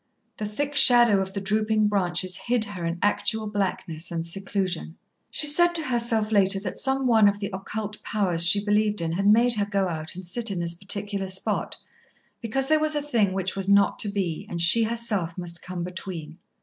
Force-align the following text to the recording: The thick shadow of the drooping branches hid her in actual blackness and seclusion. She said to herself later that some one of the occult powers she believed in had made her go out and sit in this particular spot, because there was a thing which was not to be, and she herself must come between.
The 0.37 0.47
thick 0.47 0.73
shadow 0.73 1.21
of 1.21 1.33
the 1.35 1.39
drooping 1.41 1.87
branches 1.87 2.35
hid 2.35 2.65
her 2.65 2.83
in 2.87 2.97
actual 3.03 3.45
blackness 3.45 4.09
and 4.09 4.25
seclusion. 4.25 4.97
She 5.29 5.45
said 5.45 5.75
to 5.75 5.83
herself 5.83 6.31
later 6.31 6.59
that 6.61 6.79
some 6.79 7.05
one 7.05 7.27
of 7.29 7.39
the 7.39 7.51
occult 7.53 8.01
powers 8.01 8.43
she 8.43 8.65
believed 8.65 8.99
in 8.99 9.11
had 9.11 9.27
made 9.27 9.53
her 9.53 9.65
go 9.65 9.87
out 9.89 10.15
and 10.15 10.25
sit 10.25 10.49
in 10.49 10.57
this 10.57 10.73
particular 10.73 11.27
spot, 11.27 11.77
because 12.41 12.67
there 12.67 12.79
was 12.79 12.95
a 12.95 13.01
thing 13.03 13.31
which 13.33 13.55
was 13.55 13.69
not 13.69 13.99
to 13.99 14.09
be, 14.09 14.47
and 14.49 14.59
she 14.59 14.81
herself 14.85 15.37
must 15.37 15.61
come 15.61 15.83
between. 15.83 16.39